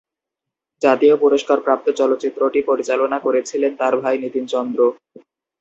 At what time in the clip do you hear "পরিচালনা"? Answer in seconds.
2.69-3.17